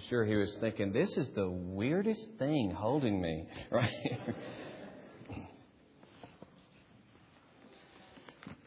[0.00, 3.90] I'm sure he was thinking, this is the weirdest thing holding me, right?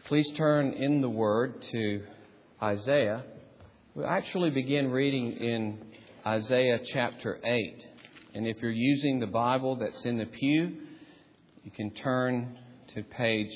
[0.05, 2.03] Please turn in the Word to
[2.61, 3.23] Isaiah.
[3.95, 5.79] We'll actually begin reading in
[6.23, 7.83] Isaiah chapter 8.
[8.35, 10.81] And if you're using the Bible that's in the pew,
[11.63, 12.59] you can turn
[12.93, 13.49] to page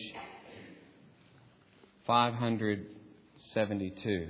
[2.07, 4.29] 572.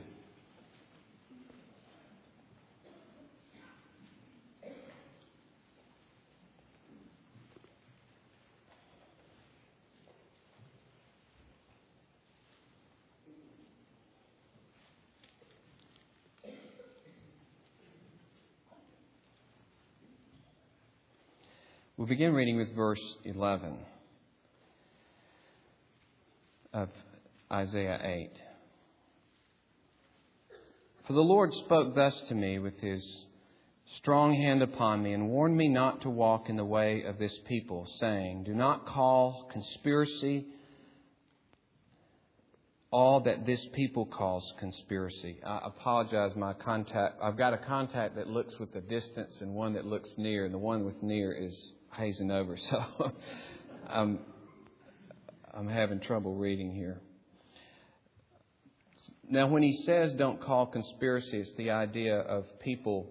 [22.07, 23.79] We'll begin reading with verse 11
[26.71, 26.87] of
[27.51, 28.31] Isaiah 8.
[31.05, 33.25] For the Lord spoke thus to me with his
[33.97, 37.37] strong hand upon me and warned me not to walk in the way of this
[37.45, 40.45] people, saying, Do not call conspiracy
[42.89, 45.41] all that this people calls conspiracy.
[45.45, 47.15] I apologize, my contact.
[47.21, 50.53] I've got a contact that looks with the distance and one that looks near, and
[50.53, 52.57] the one with near is hazing over.
[52.69, 53.11] So
[53.87, 54.19] I'm,
[55.53, 56.99] I'm having trouble reading here.
[59.29, 63.09] Now, when he says don't call conspiracy, it's the idea of people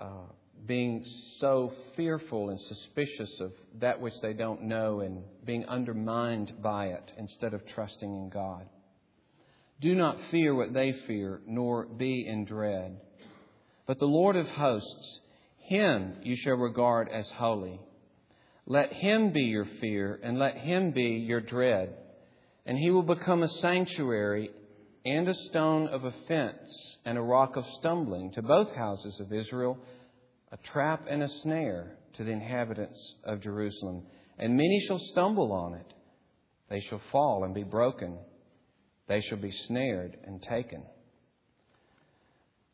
[0.00, 0.26] uh,
[0.66, 1.04] being
[1.40, 7.12] so fearful and suspicious of that which they don't know and being undermined by it
[7.18, 8.66] instead of trusting in God.
[9.80, 13.00] Do not fear what they fear, nor be in dread.
[13.86, 15.20] But the Lord of hosts,
[15.58, 17.80] him you shall regard as holy.
[18.70, 21.94] Let him be your fear, and let him be your dread.
[22.66, 24.50] And he will become a sanctuary
[25.06, 29.78] and a stone of offense and a rock of stumbling to both houses of Israel,
[30.52, 34.02] a trap and a snare to the inhabitants of Jerusalem.
[34.38, 35.94] And many shall stumble on it.
[36.68, 38.18] They shall fall and be broken.
[39.06, 40.82] They shall be snared and taken.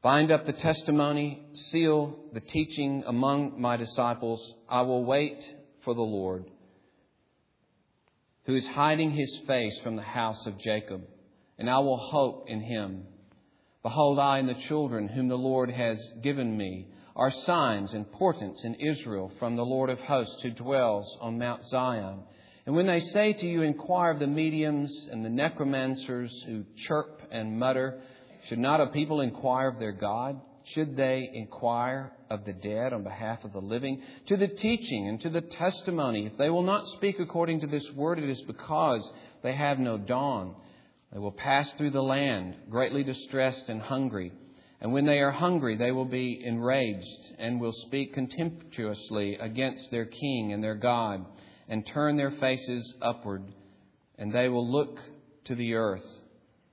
[0.02, 1.40] Bind up the testimony,
[1.70, 4.54] seal the teaching among my disciples.
[4.68, 5.38] I will wait
[5.84, 6.44] for the Lord,
[8.46, 11.02] who is hiding his face from the house of Jacob,
[11.58, 13.04] and I will hope in him.
[13.82, 18.64] Behold, I and the children whom the Lord has given me are signs and portents
[18.64, 22.20] in Israel from the Lord of hosts who dwells on Mount Zion.
[22.66, 27.22] And when they say to you, Inquire of the mediums and the necromancers who chirp
[27.30, 28.00] and mutter,
[28.48, 30.40] should not a people inquire of their God?
[30.72, 34.02] Should they inquire of the dead on behalf of the living?
[34.28, 36.26] To the teaching and to the testimony.
[36.26, 39.08] If they will not speak according to this word, it is because
[39.42, 40.54] they have no dawn.
[41.12, 44.32] They will pass through the land, greatly distressed and hungry.
[44.80, 50.06] And when they are hungry, they will be enraged and will speak contemptuously against their
[50.06, 51.24] king and their God
[51.68, 53.44] and turn their faces upward.
[54.18, 54.98] And they will look
[55.44, 56.04] to the earth.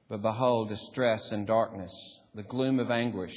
[0.09, 1.91] But behold, distress and darkness,
[2.35, 3.33] the gloom of anguish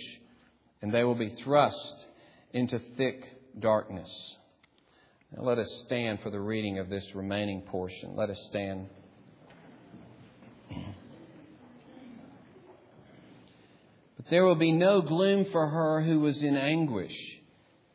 [0.84, 2.04] and they will be thrust
[2.52, 3.24] into thick
[3.58, 4.36] darkness.
[5.34, 8.14] Now let us stand for the reading of this remaining portion.
[8.14, 8.88] Let us stand.
[10.68, 10.76] But
[14.28, 17.16] there will be no gloom for her who was in anguish.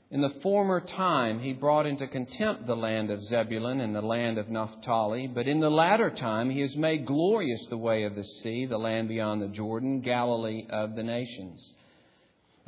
[0.09, 4.39] In the former time, he brought into contempt the land of Zebulun and the land
[4.39, 5.27] of Naphtali.
[5.27, 8.79] But in the latter time, he has made glorious the way of the sea, the
[8.79, 11.73] land beyond the Jordan, Galilee of the nations.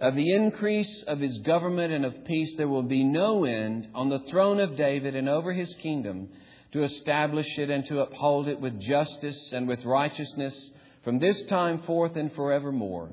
[0.00, 4.08] Of the increase of his government and of peace there will be no end on
[4.08, 6.30] the throne of David and over his kingdom
[6.72, 10.70] to establish it and to uphold it with justice and with righteousness
[11.04, 13.10] from this time forth and forevermore.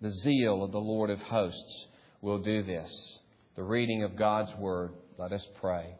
[0.00, 1.86] The zeal of the Lord of hosts
[2.20, 3.18] will do this.
[3.56, 4.92] The reading of God's word.
[5.18, 5.96] Let us pray.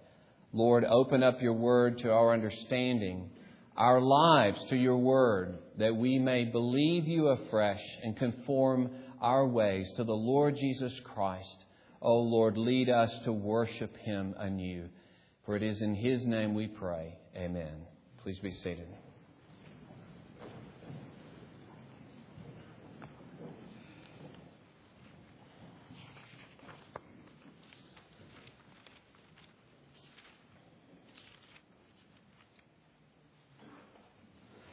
[0.53, 3.31] Lord, open up your word to our understanding.
[3.79, 8.91] our lives to your word, that we may believe you afresh and conform
[9.21, 11.65] our ways to the Lord Jesus Christ.
[12.01, 14.89] O oh Lord, lead us to worship him anew.
[15.45, 17.17] For it is in his name we pray.
[17.37, 17.73] Amen.
[18.23, 18.87] Please be seated.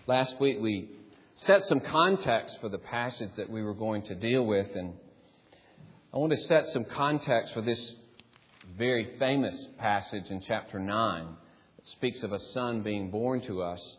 [0.08, 0.90] Last week we
[1.36, 4.94] set some context for the passage that we were going to deal with, and
[6.14, 7.94] I want to set some context for this
[8.78, 11.28] very famous passage in chapter 9
[11.76, 13.98] that speaks of a son being born to us.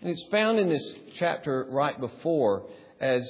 [0.00, 2.66] And it's found in this chapter right before
[3.00, 3.22] as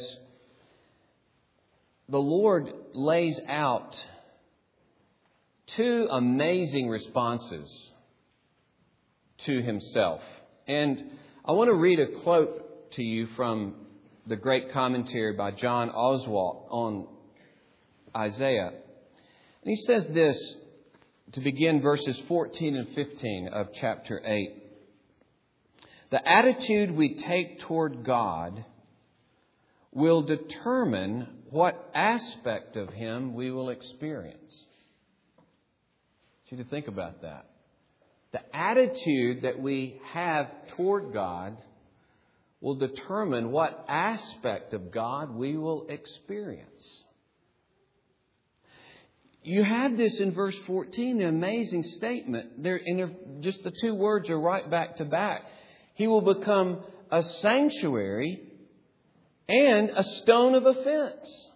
[2.09, 3.97] the Lord lays out
[5.77, 7.93] two amazing responses
[9.47, 10.23] to himself.
[10.69, 11.11] And
[11.45, 13.75] I want to read a quote to you from
[14.27, 17.07] the great commentary by John Oswalt on
[18.17, 18.69] Isaiah.
[18.69, 18.77] And
[19.65, 20.37] he says this
[21.33, 24.63] to begin verses 14 and 15 of chapter 8.
[26.11, 28.65] The attitude we take toward God
[29.93, 34.67] will determine what aspect of Him we will experience.
[35.39, 37.47] I want you to think about that
[38.33, 41.57] the attitude that we have toward God
[42.61, 47.05] will determine what aspect of God we will experience.
[49.43, 52.63] You have this in verse 14, the amazing statement.
[52.63, 55.43] There, and just the two words are right back to back.
[55.95, 56.83] He will become
[57.13, 58.43] a sanctuary
[59.49, 61.49] and a stone of offense.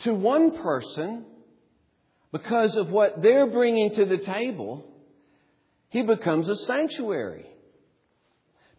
[0.00, 1.24] To one person,
[2.32, 4.84] because of what they're bringing to the table,
[5.90, 7.46] he becomes a sanctuary.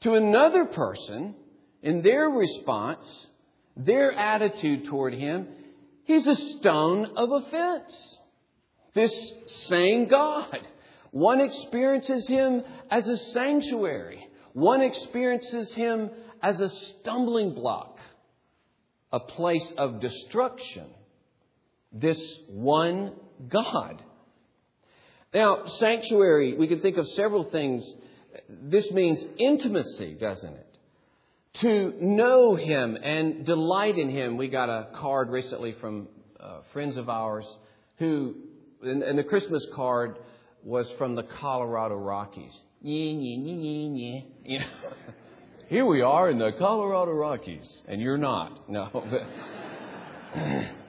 [0.02, 1.36] To another person,
[1.84, 3.28] in their response,
[3.76, 5.48] their attitude toward him,
[6.04, 8.18] he's a stone of offense.
[8.94, 9.14] This
[9.68, 10.60] same God.
[11.12, 14.28] One experiences him as a sanctuary.
[14.54, 16.10] One experiences him
[16.42, 17.98] as a stumbling block,
[19.12, 20.86] a place of destruction.
[21.92, 23.14] This one
[23.48, 24.04] God.
[25.34, 27.84] Now, sanctuary, we can think of several things.
[28.50, 30.66] This means intimacy, doesn't it?
[31.62, 34.38] To know Him and delight in Him.
[34.38, 36.08] We got a card recently from
[36.40, 37.46] uh, friends of ours
[37.98, 38.36] who,
[38.82, 40.18] and, and, the Christmas card
[40.64, 42.54] was from the Colorado Rockies.
[44.46, 44.66] You know,
[45.68, 48.70] here we are in the Colorado Rockies, and you're not.
[48.70, 48.90] No,
[50.34, 50.70] but.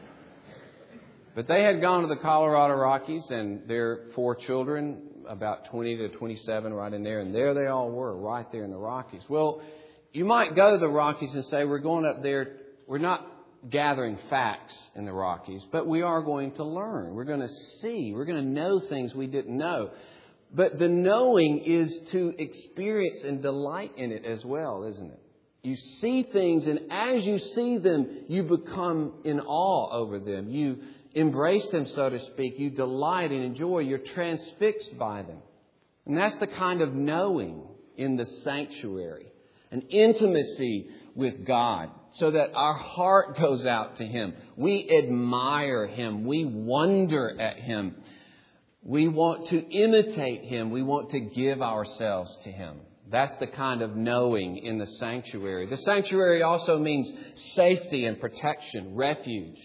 [1.35, 6.09] But they had gone to the Colorado Rockies and their four children, about 20 to
[6.09, 9.23] 27, right in there, and there they all were, right there in the Rockies.
[9.29, 9.63] Well,
[10.13, 12.57] you might go to the Rockies and say, We're going up there,
[12.87, 13.27] we're not
[13.69, 17.15] gathering facts in the Rockies, but we are going to learn.
[17.15, 18.13] We're going to see.
[18.15, 19.91] We're going to know things we didn't know.
[20.53, 25.21] But the knowing is to experience and delight in it as well, isn't it?
[25.63, 30.49] You see things, and as you see them, you become in awe over them.
[30.49, 30.79] You
[31.15, 32.59] embrace them, so to speak.
[32.59, 33.81] You delight and enjoy.
[33.81, 35.39] You're transfixed by them.
[36.07, 37.63] And that's the kind of knowing
[37.97, 39.27] in the sanctuary,
[39.71, 44.35] an intimacy with God, so that our heart goes out to Him.
[44.57, 46.25] We admire Him.
[46.25, 47.97] We wonder at Him.
[48.83, 50.71] We want to imitate Him.
[50.71, 52.79] We want to give ourselves to Him.
[53.11, 55.67] That's the kind of knowing in the sanctuary.
[55.67, 57.13] The sanctuary also means
[57.55, 59.59] safety and protection, refuge.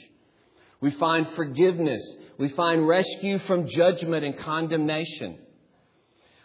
[0.81, 2.01] We find forgiveness.
[2.37, 5.39] We find rescue from judgment and condemnation.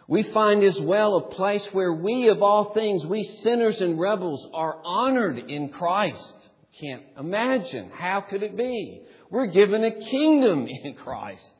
[0.07, 4.45] We find as well a place where we, of all things, we sinners and rebels,
[4.53, 6.35] are honored in Christ.
[6.79, 7.91] Can't imagine.
[7.93, 9.03] How could it be?
[9.29, 11.53] We're given a kingdom in Christ.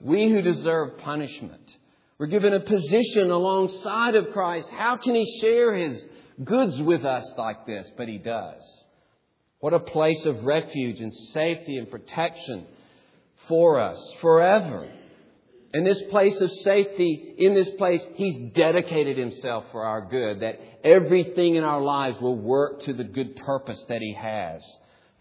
[0.00, 1.62] We who deserve punishment.
[2.18, 4.68] We're given a position alongside of Christ.
[4.70, 6.04] How can He share His
[6.42, 7.88] goods with us like this?
[7.96, 8.62] But He does.
[9.60, 12.66] What a place of refuge and safety and protection
[13.48, 14.88] for us forever.
[15.72, 20.60] In this place of safety, in this place, He's dedicated Himself for our good, that
[20.84, 24.62] everything in our lives will work to the good purpose that He has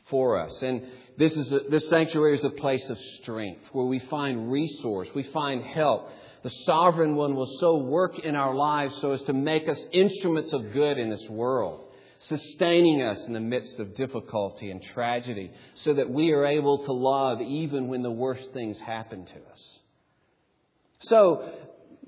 [0.09, 0.61] for us.
[0.61, 0.83] And
[1.17, 5.23] this is a, this sanctuary is a place of strength where we find resource, we
[5.23, 6.09] find help.
[6.43, 10.53] The sovereign one will so work in our lives so as to make us instruments
[10.53, 11.85] of good in this world
[12.27, 15.51] sustaining us in the midst of difficulty and tragedy
[15.83, 19.79] so that we are able to love even when the worst things happen to us.
[21.01, 21.49] So,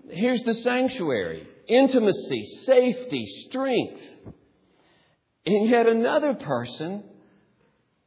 [0.10, 1.48] here's the sanctuary.
[1.68, 4.02] intimacy, safety, strength.
[5.46, 7.04] And yet another person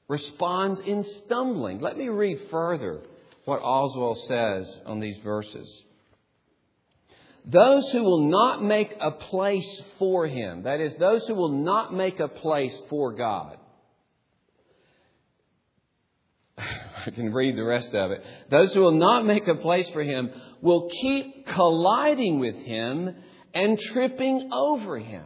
[0.09, 1.81] responds in stumbling.
[1.81, 3.02] Let me read further
[3.45, 5.83] what Oswalt says on these verses.
[7.44, 11.94] Those who will not make a place for Him, that is, those who will not
[11.94, 13.56] make a place for God.
[16.59, 18.23] I can read the rest of it.
[18.50, 20.30] Those who will not make a place for Him
[20.61, 23.16] will keep colliding with Him
[23.54, 25.25] and tripping over Him.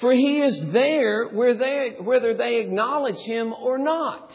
[0.00, 4.32] For He is there whether they acknowledge Him or not.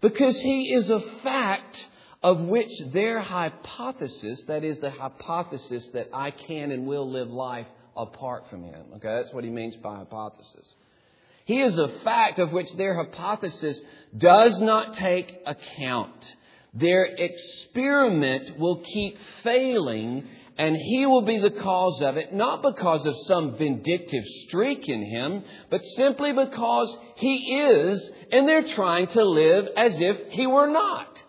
[0.00, 1.76] Because He is a fact
[2.22, 7.66] of which their hypothesis, that is the hypothesis that I can and will live life
[7.96, 8.84] apart from Him.
[8.96, 10.76] Okay, that's what he means by hypothesis.
[11.44, 13.78] He is a fact of which their hypothesis
[14.16, 16.34] does not take account.
[16.74, 23.06] Their experiment will keep failing and he will be the cause of it, not because
[23.06, 29.24] of some vindictive streak in him, but simply because he is, and they're trying to
[29.24, 31.22] live as if he were not.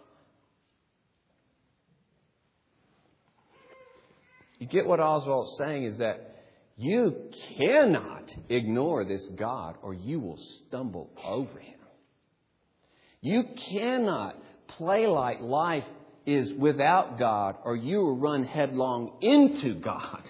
[4.62, 6.36] You get what Oswalt's saying is that
[6.77, 11.80] you cannot ignore this God or you will stumble over him.
[13.22, 14.38] You cannot
[14.68, 15.86] play like life
[16.27, 20.22] is without God or you will run headlong into God.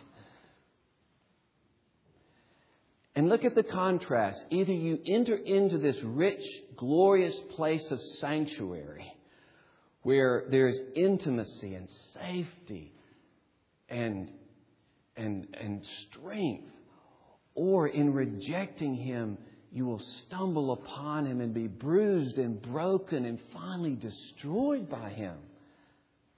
[3.13, 4.45] And look at the contrast.
[4.49, 6.45] Either you enter into this rich,
[6.77, 9.11] glorious place of sanctuary
[10.03, 12.93] where there's intimacy and safety
[13.91, 14.31] and,
[15.15, 16.71] and, and strength.
[17.53, 19.37] Or in rejecting Him,
[19.71, 25.35] you will stumble upon Him and be bruised and broken and finally destroyed by Him.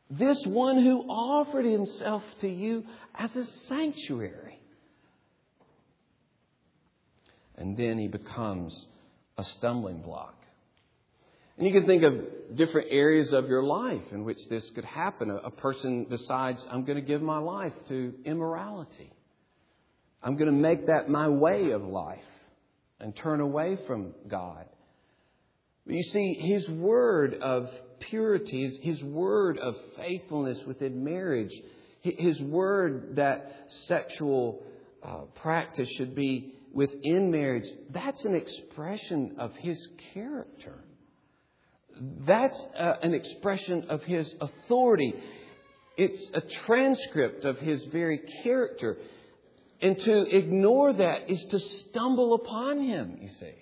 [0.09, 2.83] This one who offered Himself to you
[3.15, 4.59] as a sanctuary.
[7.55, 8.87] And then He becomes
[9.37, 10.35] a stumbling block.
[11.57, 15.29] And you can think of different areas of your life in which this could happen.
[15.29, 19.11] A, person decides, I'm going to give my life to immorality.
[20.21, 22.19] I'm going to make that my way of life
[22.99, 24.65] and turn away from God.
[25.85, 27.69] But you see, His word of
[28.09, 31.53] purity, His, his word of faithfulness within marriage,
[32.01, 34.63] His word that sexual
[35.03, 39.77] uh, practice should be within marriage, that's an expression of His
[40.13, 40.83] character.
[42.25, 45.13] That's uh, an expression of his authority.
[45.97, 48.97] It's a transcript of his very character.
[49.81, 53.53] And to ignore that is to stumble upon him, you see.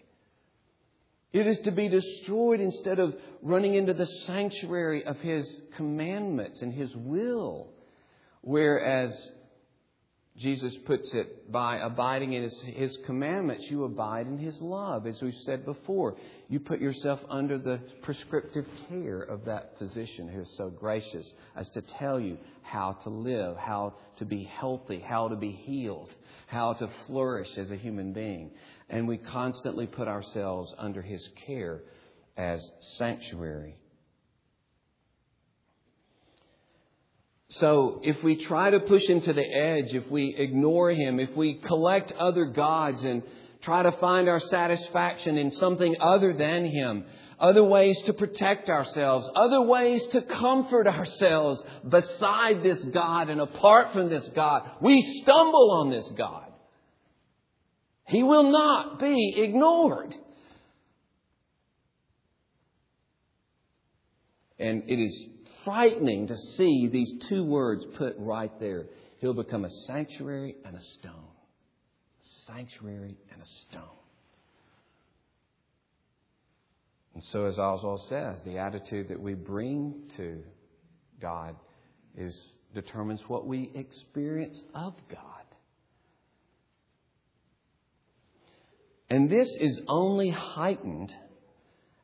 [1.33, 5.45] It is to be destroyed instead of running into the sanctuary of his
[5.77, 7.69] commandments and his will.
[8.41, 9.11] Whereas
[10.41, 15.05] Jesus puts it by abiding in his, his, commandments, you abide in his love.
[15.05, 16.15] As we've said before,
[16.49, 21.69] you put yourself under the prescriptive care of that physician who is so gracious as
[21.69, 26.09] to tell you how to live, how to be healthy, how to be healed,
[26.47, 28.49] how to flourish as a human being.
[28.89, 31.81] And we constantly put ourselves under his care
[32.35, 32.61] as
[32.97, 33.75] sanctuary.
[37.51, 41.35] So if we try to push him to the edge, if we ignore him, if
[41.35, 43.23] we collect other gods and
[43.61, 47.03] try to find our satisfaction in something other than him,
[47.39, 53.91] other ways to protect ourselves, other ways to comfort ourselves beside this God and apart
[53.91, 56.45] from this God, we stumble on this God.
[58.07, 60.13] He will not be ignored.
[64.57, 65.25] And it is
[65.63, 68.85] frightening to see these two words put right there.
[69.19, 71.13] He'll become a sanctuary and a stone.
[72.23, 73.97] A Sanctuary and a stone.
[77.13, 80.41] And so, as Oswalt says, the attitude that we bring to
[81.21, 81.55] God
[82.17, 82.35] is
[82.73, 85.19] determines what we experience of God.
[89.09, 91.13] And this is only heightened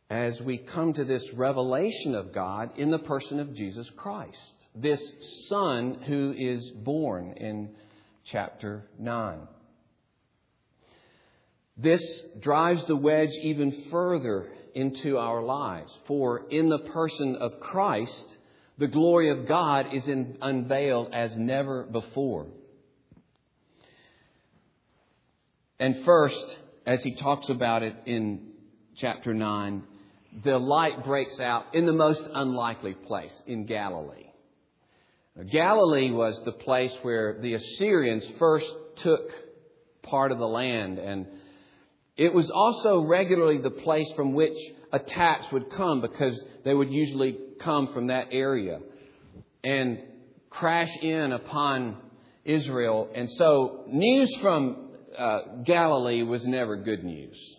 [0.09, 4.37] as we come to this revelation of God in the person of Jesus Christ,
[4.73, 5.01] this
[5.49, 7.71] Son who is born in
[8.31, 9.39] chapter 9.
[11.77, 12.01] This
[12.39, 18.37] drives the wedge even further into our lives, for in the person of Christ,
[18.77, 22.47] the glory of God is in, unveiled as never before.
[25.79, 28.51] And first, as he talks about it in
[28.95, 29.83] chapter 9,
[30.44, 34.25] the light breaks out in the most unlikely place, in Galilee.
[35.51, 39.29] Galilee was the place where the Assyrians first took
[40.03, 41.27] part of the land, and
[42.15, 44.58] it was also regularly the place from which
[44.91, 48.79] attacks would come because they would usually come from that area
[49.63, 50.00] and
[50.50, 51.98] crash in upon
[52.46, 53.10] Israel.
[53.13, 57.56] And so, news from uh, Galilee was never good news.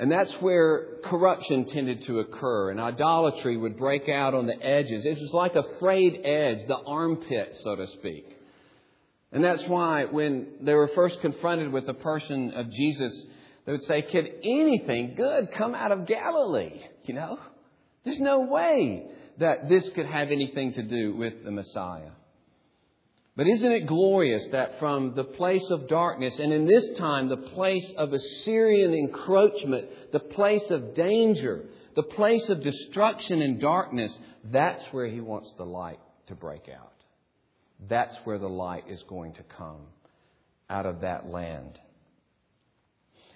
[0.00, 5.04] And that's where corruption tended to occur, and idolatry would break out on the edges.
[5.04, 8.26] It was like a frayed edge, the armpit, so to speak.
[9.30, 13.12] And that's why when they were first confronted with the person of Jesus,
[13.66, 16.80] they would say, Could anything good come out of Galilee?
[17.04, 17.38] You know?
[18.02, 19.04] There's no way
[19.38, 22.12] that this could have anything to do with the Messiah.
[23.36, 27.36] But isn't it glorious that from the place of darkness, and in this time, the
[27.36, 34.84] place of Assyrian encroachment, the place of danger, the place of destruction and darkness, that's
[34.90, 36.92] where he wants the light to break out.
[37.88, 39.86] That's where the light is going to come
[40.68, 41.78] out of that land.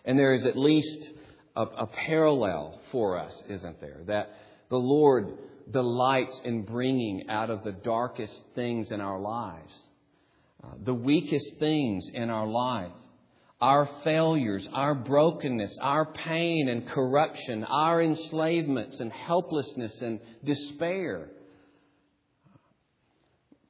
[0.04, 1.10] And there is at least
[1.56, 4.00] a, a parallel for us, isn't there?
[4.06, 4.30] That
[4.68, 5.38] the Lord
[5.70, 9.72] delights in bringing out of the darkest things in our lives,
[10.62, 12.92] uh, the weakest things in our life,
[13.60, 21.28] our failures, our brokenness, our pain and corruption, our enslavements and helplessness and despair.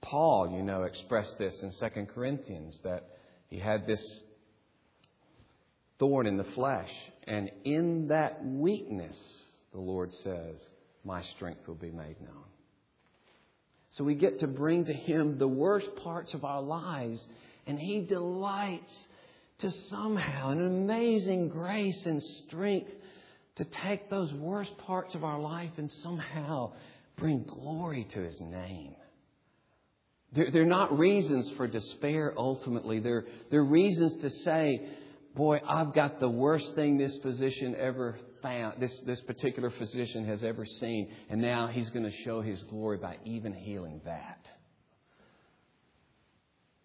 [0.02, 3.08] Paul, you know, expressed this in 2 Corinthians that
[3.48, 4.04] he had this
[5.98, 6.90] thorn in the flesh.
[7.26, 9.16] And in that weakness,
[9.72, 10.56] the Lord says,
[11.04, 12.44] my strength will be made known.
[13.92, 17.26] So we get to bring to Him the worst parts of our lives,
[17.66, 18.92] and He delights
[19.58, 22.90] to somehow, an amazing grace and strength,
[23.56, 26.72] to take those worst parts of our life and somehow
[27.16, 28.94] bring glory to His name.
[30.32, 32.98] They're, they're not reasons for despair ultimately.
[32.98, 34.80] They're, they're reasons to say,
[35.36, 38.18] boy, I've got the worst thing this physician ever
[38.78, 42.98] this, this particular physician has ever seen, and now he's going to show his glory
[42.98, 44.44] by even healing that.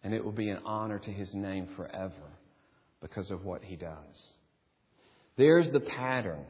[0.03, 2.13] And it will be an honor to his name forever
[3.01, 4.31] because of what he does.
[5.37, 6.45] There's the pattern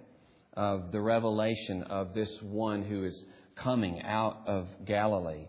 [0.53, 3.23] of the revelation of this one who is
[3.55, 5.47] coming out of Galilee.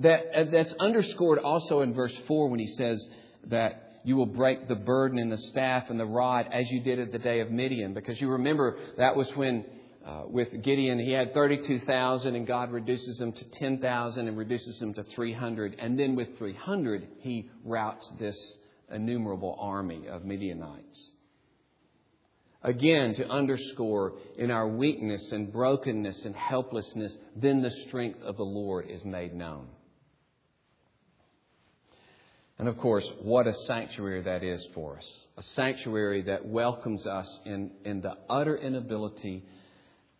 [0.00, 3.06] That, uh, that's underscored also in verse 4 when he says
[3.48, 6.98] that you will break the burden and the staff and the rod as you did
[6.98, 7.94] at the day of Midian.
[7.94, 9.64] Because you remember that was when,
[10.06, 14.94] uh, with Gideon, he had 32,000 and God reduces them to 10,000 and reduces them
[14.94, 15.76] to 300.
[15.78, 18.36] And then with 300, he routs this
[18.90, 21.10] innumerable army of Midianites.
[22.62, 28.42] Again, to underscore in our weakness and brokenness and helplessness, then the strength of the
[28.42, 29.68] Lord is made known.
[32.60, 35.26] And of course, what a sanctuary that is for us.
[35.38, 39.46] A sanctuary that welcomes us in, in the utter inability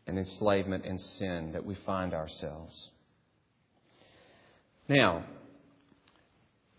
[0.07, 2.75] and enslavement and sin that we find ourselves.
[4.89, 5.27] Now,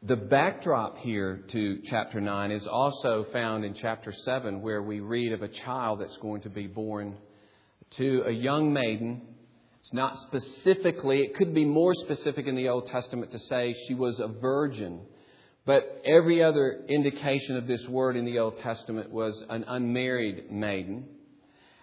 [0.01, 5.31] the backdrop here to chapter 9 is also found in chapter 7, where we read
[5.31, 7.17] of a child that's going to be born
[7.97, 9.21] to a young maiden.
[9.81, 13.93] It's not specifically, it could be more specific in the Old Testament to say she
[13.93, 15.01] was a virgin
[15.65, 21.05] but every other indication of this word in the Old Testament was an unmarried maiden.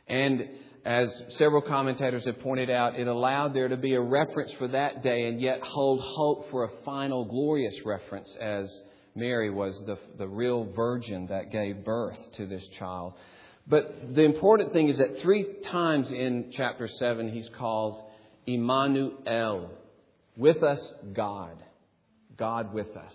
[0.09, 0.49] And
[0.85, 5.03] as several commentators have pointed out, it allowed there to be a reference for that
[5.03, 8.69] day and yet hold hope for a final glorious reference as
[9.15, 13.15] Mary was the, the real virgin that gave birth to this child.
[13.67, 18.03] But the important thing is that three times in chapter 7 he's called
[18.47, 19.71] Emmanuel,
[20.37, 20.81] with us
[21.13, 21.63] God,
[22.37, 23.15] God with us.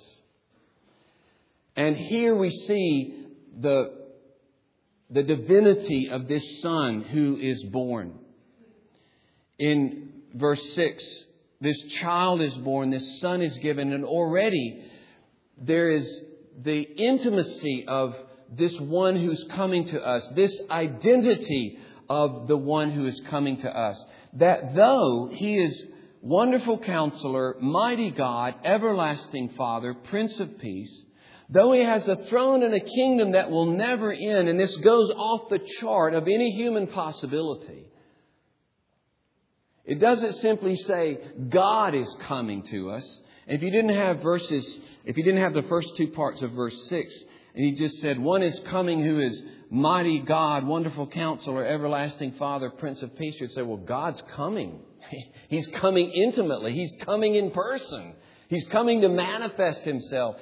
[1.75, 3.25] And here we see
[3.59, 3.93] the,
[5.09, 8.19] the divinity of this Son who is born.
[9.57, 11.03] In verse 6,
[11.61, 14.83] this child is born, this Son is given, and already
[15.57, 16.21] there is
[16.61, 18.15] the intimacy of
[18.51, 23.69] this one who's coming to us, this identity of the one who is coming to
[23.69, 24.03] us.
[24.33, 25.83] That though he is
[26.21, 31.05] wonderful counselor, mighty God, everlasting Father, Prince of Peace,
[31.49, 35.11] Though he has a throne and a kingdom that will never end, and this goes
[35.11, 37.85] off the chart of any human possibility,
[39.85, 41.17] it doesn't simply say
[41.49, 43.19] God is coming to us.
[43.47, 46.77] if you didn't have verses, if you didn't have the first two parts of verse
[46.87, 47.13] 6,
[47.55, 52.69] and he just said, One is coming who is mighty God, wonderful counselor, everlasting Father,
[52.69, 54.79] Prince of Peace, you'd say, Well, God's coming
[55.49, 56.73] He's coming intimately.
[56.73, 58.13] He's coming in person.
[58.49, 60.35] He's coming to manifest himself.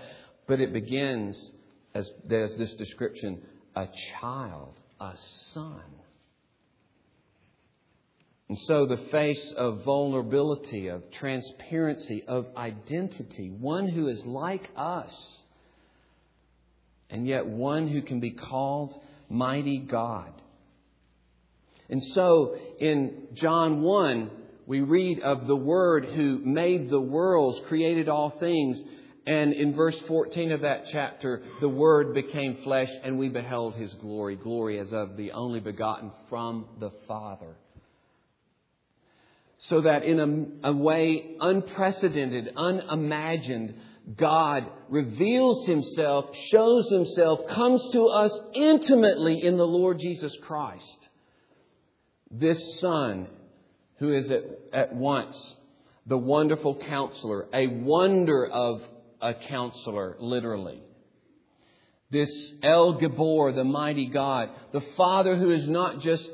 [0.52, 1.52] But it begins,
[1.96, 3.42] as there's this description,
[3.74, 3.88] a
[4.20, 5.14] child, a
[5.54, 5.82] son.
[8.50, 15.14] And so the face of vulnerability, of transparency, of identity, one who is like us,
[17.10, 18.94] and yet one who can be called
[19.30, 20.34] mighty God.
[21.90, 24.30] And so in John 1,
[24.68, 28.84] we read of the Word who made the worlds, created all things.
[29.28, 33.94] And in verse 14 of that chapter, the Word became flesh and we beheld His
[33.96, 37.56] glory, glory as of the only begotten from the Father
[39.68, 40.20] so that in
[40.64, 43.76] a, a, way unprecedented, unimagined,
[44.18, 51.10] God reveals himself, shows himself, comes to us intimately in the Lord Jesus Christ.
[52.32, 53.28] This Son,
[54.00, 55.38] who is at, at once
[56.08, 58.82] the wonderful counselor, a wonder of
[59.22, 60.82] a counselor, literally.
[62.10, 62.30] This
[62.62, 66.30] El Gibbor, the mighty God, the Father who is not just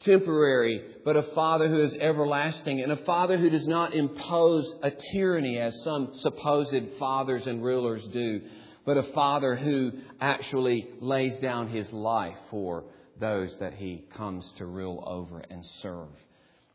[0.00, 4.90] temporary, but a father who is everlasting, and a father who does not impose a
[5.12, 8.40] tyranny as some supposed fathers and rulers do,
[8.86, 12.84] but a father who actually lays down his life for
[13.20, 16.08] those that he comes to rule over and serve.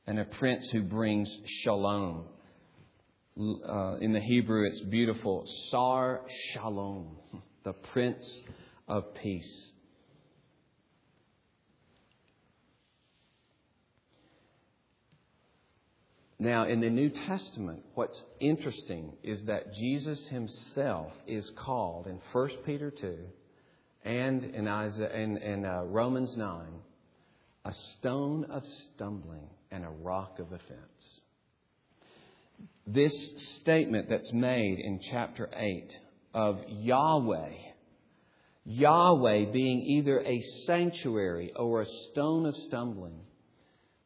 [0.05, 2.25] And a prince who brings shalom.
[3.35, 5.47] Uh, in the Hebrew, it's beautiful.
[5.71, 7.17] Sar Shalom,
[7.63, 8.43] the Prince
[8.87, 9.71] of Peace.
[16.37, 22.49] Now, in the New Testament, what's interesting is that Jesus himself is called in 1
[22.67, 23.17] Peter 2
[24.03, 26.67] and in, Isaiah, in, in uh, Romans 9
[27.65, 31.21] a stone of stumbling and a rock of offense.
[32.85, 33.13] This
[33.61, 35.97] statement that's made in chapter 8
[36.33, 37.53] of Yahweh,
[38.65, 43.21] Yahweh being either a sanctuary or a stone of stumbling,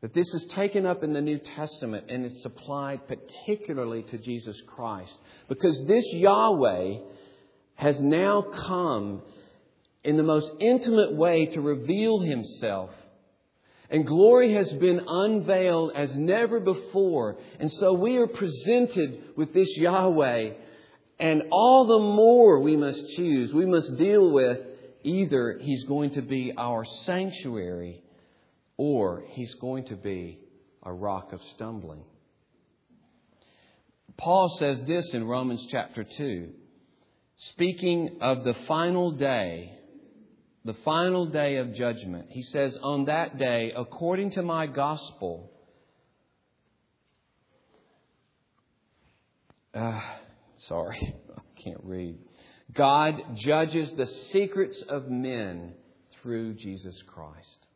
[0.02, 4.56] that this is taken up in the New Testament and it's applied particularly to Jesus
[4.68, 5.18] Christ.
[5.50, 7.00] Because this Yahweh
[7.76, 9.24] has now come
[10.04, 12.92] in the most intimate way to reveal himself.
[13.89, 17.38] And glory has been unveiled as never before.
[17.60, 20.52] And so we are presented with this Yahweh.
[21.19, 24.60] And all the more we must choose, we must deal with
[25.04, 28.04] either He's going to be our sanctuary
[28.78, 30.39] or he's going to be
[30.84, 32.04] a rock of stumbling.
[34.17, 36.50] Paul says this in Romans chapter 2,
[37.38, 39.78] speaking of the final day,
[40.67, 42.27] the final day of judgment.
[42.30, 45.49] He says, On that day, according to my gospel,
[49.73, 50.01] uh,
[50.67, 52.17] sorry, I can't read.
[52.73, 55.73] God judges the secrets of men
[56.21, 57.67] through Jesus Christ.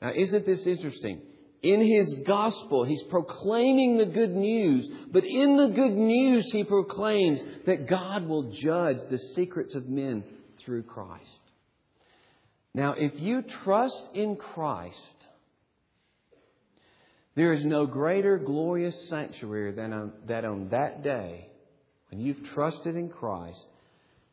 [0.00, 1.20] Now, isn't this interesting?
[1.62, 7.42] In his gospel, he's proclaiming the good news, but in the good news, he proclaims
[7.66, 10.24] that God will judge the secrets of men
[10.64, 11.49] through Christ.
[12.74, 14.96] Now, if you trust in Christ,
[17.34, 21.48] there is no greater glorious sanctuary than on, that on that day,
[22.10, 23.64] when you've trusted in Christ,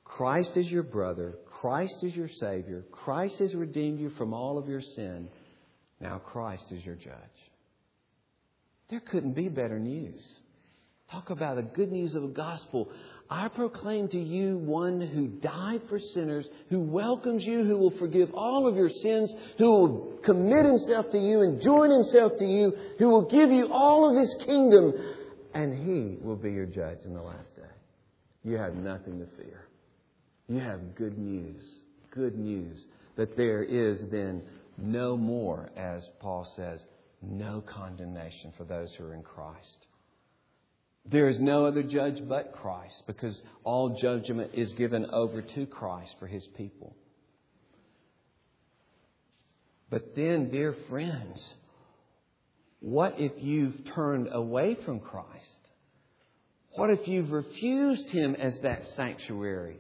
[0.04, 4.68] Christ is your brother, Christ is your Savior, Christ has redeemed you from all of
[4.68, 5.30] your sin.
[6.00, 7.14] Now Christ is your judge.
[8.90, 10.22] There couldn't be better news.
[11.12, 12.90] Talk about the good news of the gospel.
[13.30, 18.34] I proclaim to you one who died for sinners, who welcomes you, who will forgive
[18.34, 22.74] all of your sins, who will commit himself to you and join himself to you,
[23.00, 24.94] who will give you all of his kingdom,
[25.54, 27.64] and he will be your judge in the last day.
[28.44, 29.68] You have nothing to fear.
[30.48, 31.62] You have good news.
[32.12, 32.86] Good news
[33.18, 34.42] that there is then
[34.78, 36.80] no more, as Paul says,
[37.22, 39.88] no condemnation for those who are in Christ.
[41.10, 46.16] There is no other judge but Christ because all judgment is given over to Christ
[46.20, 46.96] for his people.
[49.90, 51.54] But then, dear friends,
[52.82, 55.28] what if you've turned away from Christ?
[56.76, 59.78] What if you've refused him as that sanctuary?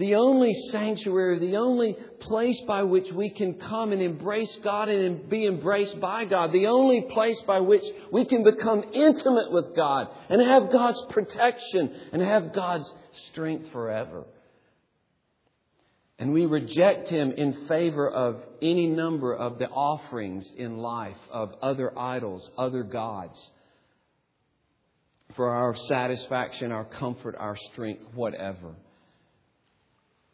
[0.00, 5.28] The only sanctuary, the only place by which we can come and embrace God and
[5.28, 10.08] be embraced by God, the only place by which we can become intimate with God
[10.30, 12.90] and have God's protection and have God's
[13.28, 14.24] strength forever.
[16.18, 21.52] And we reject Him in favor of any number of the offerings in life of
[21.62, 23.38] other idols, other gods,
[25.36, 28.74] for our satisfaction, our comfort, our strength, whatever.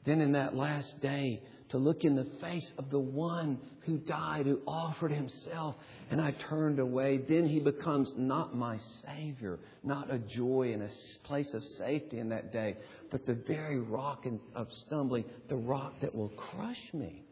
[0.07, 4.47] Then in that last day, to look in the face of the one who died,
[4.47, 5.75] who offered himself,
[6.11, 7.19] and I turned away.
[7.19, 10.89] Then he becomes not my Savior, not a joy and a
[11.25, 12.77] place of safety in that day,
[13.11, 17.25] but the very rock of stumbling, the rock that will crush me.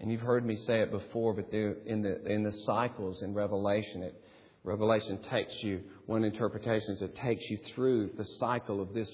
[0.00, 4.02] And you've heard me say it before, but in the, in the cycles in Revelation,
[4.02, 4.22] it,
[4.64, 9.10] Revelation takes you, one interpretation is it takes you through the cycle of this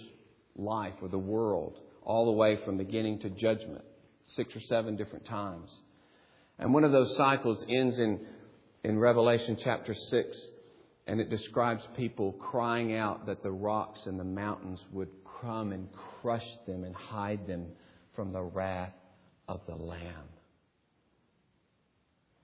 [0.56, 3.84] life or the world, all the way from beginning to judgment,
[4.36, 5.70] six or seven different times.
[6.58, 8.20] And one of those cycles ends in,
[8.84, 10.26] in Revelation chapter 6,
[11.06, 15.08] and it describes people crying out that the rocks and the mountains would
[15.40, 15.88] come and
[16.20, 17.68] crush them and hide them
[18.14, 18.92] from the wrath
[19.46, 20.28] of the Lamb.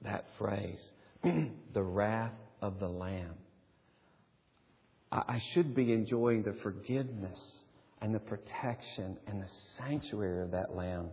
[0.02, 0.80] That phrase,
[1.22, 2.32] the wrath
[2.64, 3.34] of the Lamb.
[5.12, 7.38] I should be enjoying the forgiveness
[8.00, 9.48] and the protection and the
[9.78, 11.10] sanctuary of that lamb.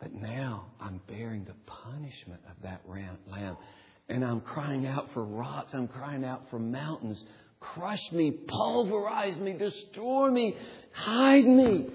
[0.00, 3.56] But now I'm bearing the punishment of that lamb.
[4.08, 5.74] And I'm crying out for rocks.
[5.74, 7.22] I'm crying out for mountains.
[7.60, 10.56] Crush me, pulverize me, destroy me,
[10.92, 11.90] hide me.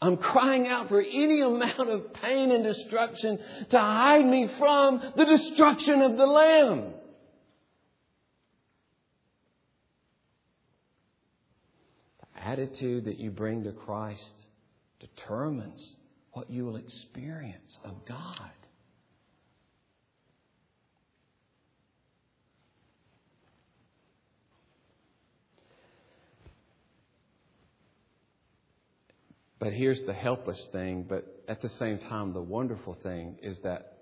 [0.00, 3.38] I'm crying out for any amount of pain and destruction
[3.70, 6.94] to hide me from the destruction of the Lamb.
[12.52, 14.34] Attitude that you bring to Christ
[15.00, 15.96] determines
[16.32, 18.50] what you will experience of God.
[29.58, 33.96] But here's the helpless thing, but at the same time, the wonderful thing is that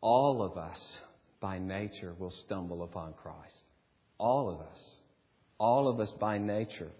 [0.00, 0.98] all of us,
[1.38, 3.64] by nature, will stumble upon Christ.
[4.16, 4.78] All of us.
[5.58, 6.90] All of us, by nature,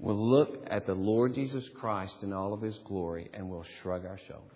[0.00, 4.06] will look at the Lord Jesus Christ in all of His glory and we'll shrug
[4.06, 4.50] our shoulders.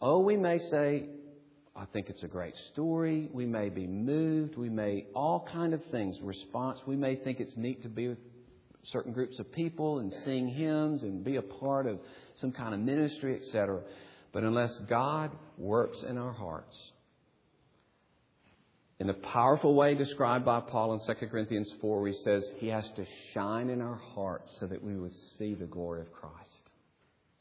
[0.00, 1.08] Oh, we may say,
[1.74, 3.28] I think it's a great story.
[3.32, 4.56] We may be moved.
[4.56, 6.78] We may, all kind of things, response.
[6.86, 8.18] We may think it's neat to be with
[8.92, 11.98] certain groups of people and sing hymns and be a part of
[12.40, 13.80] some kind of ministry, etc.
[14.32, 16.76] But unless God works in our hearts,
[18.98, 22.68] in a powerful way described by Paul in 2 Corinthians 4, where he says he
[22.68, 23.04] has to
[23.34, 26.70] shine in our hearts so that we would see the glory of Christ.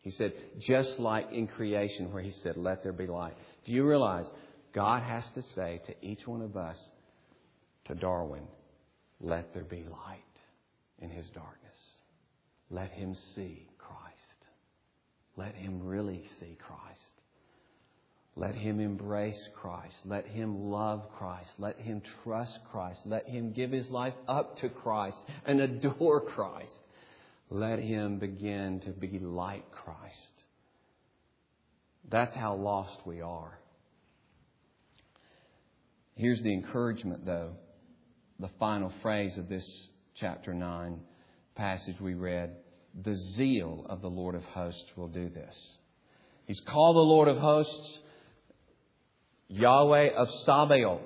[0.02, 3.36] He said, just like in creation, where he said, Let there be light.
[3.66, 4.26] Do you realize
[4.74, 6.78] God has to say to each one of us,
[7.86, 8.44] to Darwin,
[9.20, 10.20] Let there be light
[11.00, 11.56] in his darkness.
[12.70, 13.96] Let him see Christ.
[15.38, 17.15] Let him really see Christ.
[18.38, 19.96] Let him embrace Christ.
[20.04, 21.50] Let him love Christ.
[21.58, 23.00] Let him trust Christ.
[23.06, 26.78] Let him give his life up to Christ and adore Christ.
[27.50, 30.44] Let him begin to be like Christ.
[32.10, 33.58] That's how lost we are.
[36.16, 37.54] Here's the encouragement, though,
[38.40, 39.66] the final phrase of this
[40.20, 41.00] chapter 9
[41.56, 42.56] passage we read,
[43.04, 45.56] the zeal of the Lord of hosts will do this.
[46.46, 48.00] He's called the Lord of hosts
[49.50, 51.02] Yahweh of Sabaoth.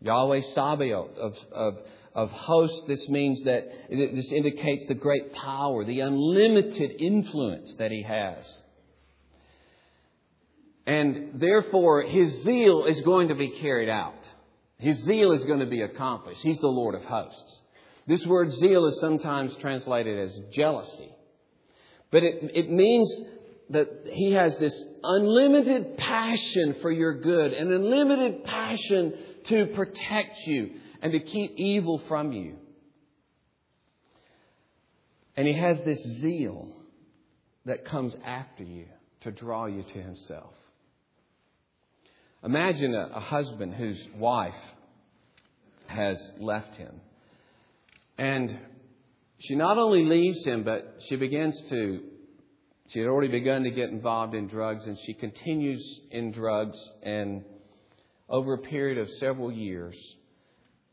[0.00, 1.74] Yahweh Sabaoth of, of,
[2.14, 2.82] of hosts.
[2.88, 8.44] This means that this indicates the great power, the unlimited influence that he has.
[10.86, 14.14] And therefore, his zeal is going to be carried out.
[14.78, 16.40] His zeal is going to be accomplished.
[16.42, 17.60] He's the Lord of hosts.
[18.08, 21.14] This word zeal is sometimes translated as jealousy.
[22.10, 23.08] But it, it means
[23.72, 29.14] that he has this unlimited passion for your good, an unlimited passion
[29.48, 32.56] to protect you and to keep evil from you.
[35.36, 36.68] And he has this zeal
[37.64, 38.86] that comes after you
[39.22, 40.52] to draw you to himself.
[42.44, 44.54] Imagine a, a husband whose wife
[45.86, 47.00] has left him
[48.18, 48.58] and
[49.40, 52.00] she not only leaves him, but she begins to,
[52.92, 56.78] she had already begun to get involved in drugs, and she continues in drugs.
[57.02, 57.44] And
[58.28, 59.96] over a period of several years,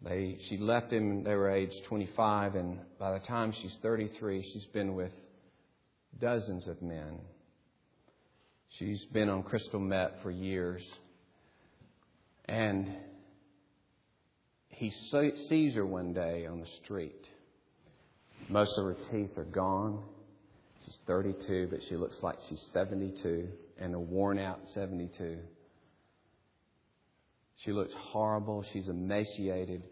[0.01, 4.65] they, she left him, they were age 25, and by the time she's 33, she's
[4.73, 5.11] been with
[6.19, 7.19] dozens of men.
[8.77, 10.81] She's been on crystal meth for years.
[12.45, 12.93] And
[14.69, 14.91] he
[15.49, 17.25] sees her one day on the street.
[18.47, 20.01] Most of her teeth are gone.
[20.89, 23.47] She's 32, but she looks like she's 72
[23.79, 25.37] and a worn out 72.
[27.63, 28.65] She looks horrible.
[28.73, 29.83] She's emaciated.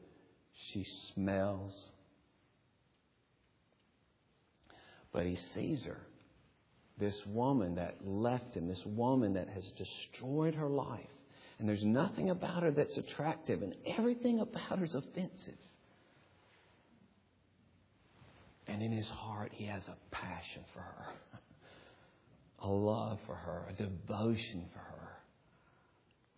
[0.71, 0.83] She
[1.13, 1.73] smells.
[5.11, 6.01] But he sees her.
[6.99, 10.99] This woman that left him, this woman that has destroyed her life.
[11.59, 15.59] And there's nothing about her that's attractive, and everything about her is offensive.
[18.67, 21.05] And in his heart, he has a passion for her,
[22.59, 25.17] a love for her, a devotion for her.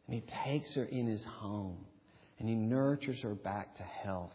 [0.07, 1.85] And he takes her in his home
[2.39, 4.33] and he nurtures her back to health.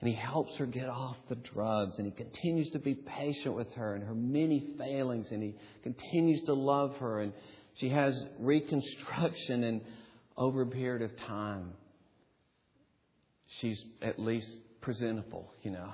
[0.00, 3.70] And he helps her get off the drugs and he continues to be patient with
[3.74, 7.32] her and her many failings and he continues to love her and
[7.76, 9.82] she has reconstruction and
[10.36, 11.72] over a period of time
[13.60, 14.48] she's at least
[14.80, 15.90] presentable, you know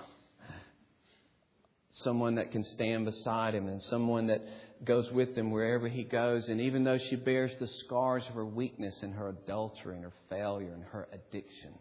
[2.03, 4.43] someone that can stand beside him and someone that
[4.85, 6.49] goes with him wherever he goes.
[6.49, 10.13] And even though she bears the scars of her weakness and her adultery and her
[10.29, 11.73] failure and her addiction,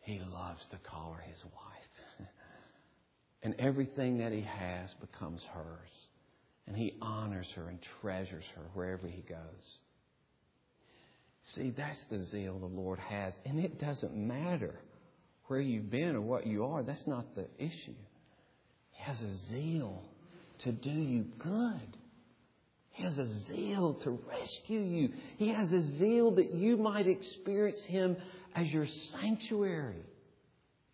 [0.00, 2.28] he loves to call her his wife.
[3.42, 5.90] and everything that he has becomes hers.
[6.66, 9.38] And he honors her and treasures her wherever he goes.
[11.54, 13.34] See, that's the zeal the Lord has.
[13.44, 14.78] And it doesn't matter
[15.46, 17.94] where you've been or what you are, that's not the issue.
[19.00, 20.02] Has a zeal
[20.60, 21.96] to do you good.
[22.90, 25.10] He has a zeal to rescue you.
[25.38, 28.16] He has a zeal that you might experience Him
[28.54, 30.04] as your sanctuary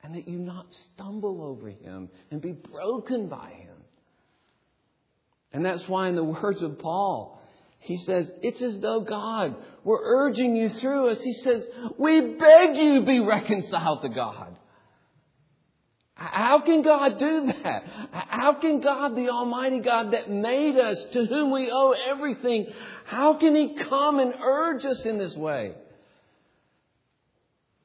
[0.03, 3.77] and that you not stumble over Him and be broken by Him.
[5.53, 7.43] And that's why, in the words of Paul,
[7.81, 11.21] he says, It's as though God were urging you through us.
[11.21, 11.65] He says,
[11.99, 14.56] We beg you be reconciled to God.
[16.19, 17.85] How can God do that?
[18.11, 22.67] How can God, the Almighty God that made us, to whom we owe everything,
[23.05, 25.75] how can He come and urge us in this way?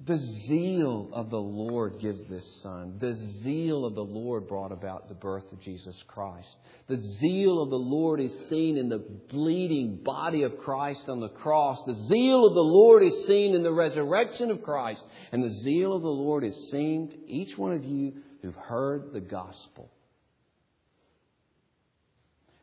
[0.03, 2.97] The zeal of the Lord gives this Son.
[2.99, 6.55] The zeal of the Lord brought about the birth of Jesus Christ.
[6.87, 11.29] The zeal of the Lord is seen in the bleeding body of Christ on the
[11.29, 11.83] cross.
[11.85, 15.03] The zeal of the Lord is seen in the resurrection of Christ.
[15.31, 19.13] And the zeal of the Lord is seen, to each one of you who've heard
[19.13, 19.91] the gospel.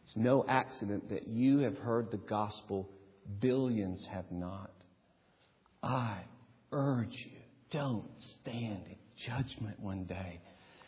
[0.07, 2.91] It's no accident that you have heard the gospel,
[3.39, 4.73] billions have not.
[5.85, 6.23] I
[6.73, 8.09] urge you, don't
[8.41, 10.41] stand in judgment one day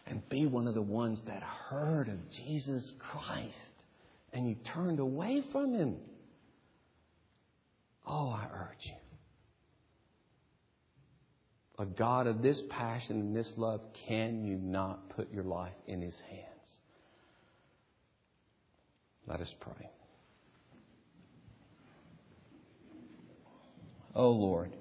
[0.07, 3.55] and be one of the ones that heard of Jesus Christ
[4.33, 5.97] and you turned away from him.
[8.07, 8.93] Oh, I urge you.
[11.79, 16.03] A God of this passion and this love, can you not put your life in
[16.03, 16.45] his hands?
[19.27, 19.89] Let us pray.
[24.15, 24.75] Oh Lord,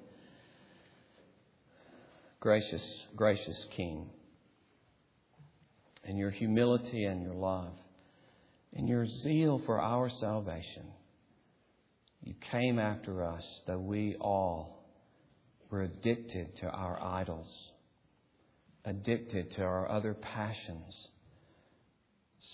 [2.40, 2.84] gracious,
[3.16, 4.10] gracious King,
[6.06, 7.74] in your humility and your love,
[8.74, 10.86] in your zeal for our salvation,
[12.24, 14.86] you came after us, though we all
[15.70, 17.50] were addicted to our idols,
[18.86, 21.08] addicted to our other passions,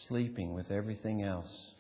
[0.08, 1.72] sleeping with everything else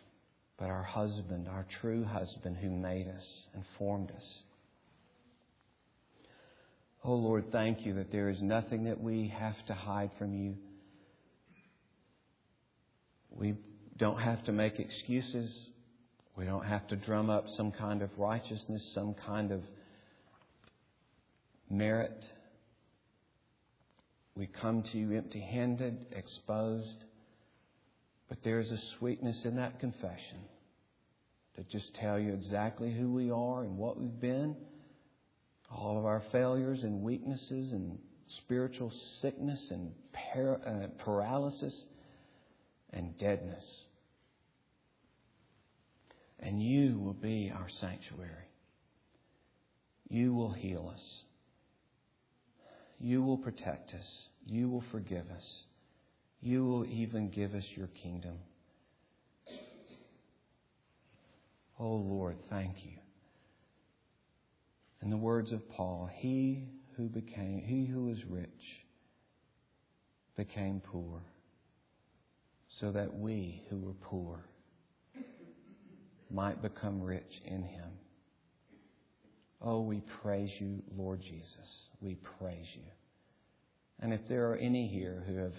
[0.58, 4.40] but our husband, our true husband who made us and formed us.
[7.08, 10.56] Oh Lord, thank you that there is nothing that we have to hide from you.
[13.30, 13.54] We
[13.96, 15.56] don't have to make excuses.
[16.36, 19.62] We don't have to drum up some kind of righteousness, some kind of
[21.70, 22.26] merit.
[24.36, 27.06] We come to you empty handed, exposed.
[28.30, 30.40] But there is a sweetness in that confession
[31.56, 34.56] to just tell you exactly who we are and what we've been
[35.76, 37.98] all of our failures and weaknesses and
[38.44, 39.92] spiritual sickness and
[40.36, 41.76] uh, paralysis
[42.92, 43.64] and deadness.
[46.40, 48.30] And you will be our sanctuary.
[50.10, 51.04] You will heal us.
[53.00, 54.08] You will protect us.
[54.46, 55.64] You will forgive us.
[56.42, 58.38] You will even give us your kingdom.
[61.80, 63.05] Oh Lord, thank you.
[65.06, 66.64] In the words of Paul, he
[66.98, 68.50] who became, he who was rich
[70.36, 71.22] became poor
[72.80, 74.44] so that we who were poor
[76.32, 77.92] might become rich in him.
[79.62, 81.70] Oh, we praise you, Lord Jesus.
[82.02, 82.82] We praise you.
[84.00, 85.54] And if there are any here who have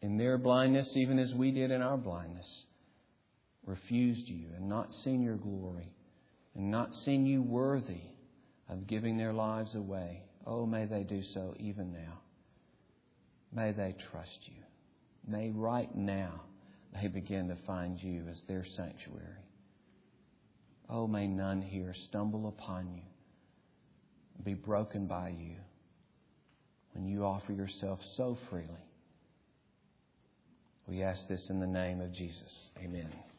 [0.00, 2.46] in their blindness, even as we did in our blindness,
[3.66, 5.92] refused you and not seen your glory
[6.54, 8.02] and not seen you worthy
[8.68, 10.22] of giving their lives away.
[10.46, 12.20] Oh, may they do so even now.
[13.52, 14.62] May they trust you.
[15.26, 16.42] May right now
[16.94, 19.26] they begin to find you as their sanctuary.
[20.88, 23.02] Oh, may none here stumble upon you,
[24.44, 25.56] be broken by you
[26.92, 28.66] when you offer yourself so freely.
[30.88, 32.70] We ask this in the name of Jesus.
[32.82, 33.29] Amen.